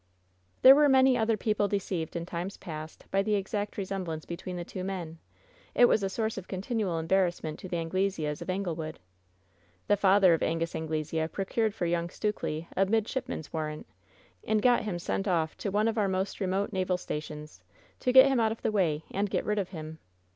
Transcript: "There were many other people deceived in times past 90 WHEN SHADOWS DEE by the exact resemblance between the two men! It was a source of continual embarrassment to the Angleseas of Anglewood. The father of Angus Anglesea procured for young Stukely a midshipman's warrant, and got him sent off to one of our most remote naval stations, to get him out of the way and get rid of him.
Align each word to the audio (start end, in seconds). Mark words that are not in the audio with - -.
"There 0.63 0.73
were 0.73 0.89
many 0.89 1.15
other 1.15 1.37
people 1.37 1.67
deceived 1.67 2.15
in 2.15 2.25
times 2.25 2.57
past 2.57 3.01
90 3.01 3.03
WHEN 3.03 3.05
SHADOWS 3.05 3.05
DEE 3.05 3.11
by 3.11 3.21
the 3.21 3.39
exact 3.39 3.77
resemblance 3.77 4.25
between 4.25 4.55
the 4.55 4.65
two 4.65 4.83
men! 4.83 5.19
It 5.75 5.85
was 5.85 6.01
a 6.01 6.09
source 6.09 6.39
of 6.39 6.47
continual 6.47 6.97
embarrassment 6.97 7.59
to 7.59 7.69
the 7.69 7.77
Angleseas 7.77 8.41
of 8.41 8.49
Anglewood. 8.49 8.97
The 9.87 9.95
father 9.97 10.33
of 10.33 10.41
Angus 10.41 10.73
Anglesea 10.75 11.27
procured 11.27 11.75
for 11.75 11.85
young 11.85 12.07
Stukely 12.09 12.65
a 12.75 12.87
midshipman's 12.87 13.53
warrant, 13.53 13.85
and 14.43 14.59
got 14.59 14.81
him 14.81 14.97
sent 14.97 15.27
off 15.27 15.55
to 15.57 15.69
one 15.69 15.87
of 15.87 15.99
our 15.99 16.07
most 16.07 16.39
remote 16.39 16.73
naval 16.73 16.97
stations, 16.97 17.61
to 17.99 18.11
get 18.11 18.25
him 18.25 18.39
out 18.39 18.51
of 18.51 18.63
the 18.63 18.71
way 18.71 19.03
and 19.11 19.29
get 19.29 19.45
rid 19.45 19.59
of 19.59 19.69
him. 19.69 19.99